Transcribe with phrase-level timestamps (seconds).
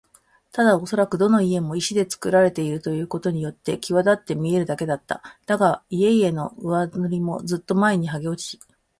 [0.51, 5.21] ただおそらくどの家も石でつくられているということによってきわだって見えるだけだった。
[5.45, 8.59] だが、家々の上塗りもずっと前にはげ落ち、